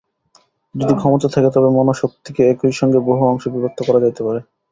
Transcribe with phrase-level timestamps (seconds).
[0.75, 4.39] যদি ক্ষমতা থাকে, তবে মনঃশক্তিকে একই সঙ্গে বহু অংশে বিভক্ত করা যাইতে পারে।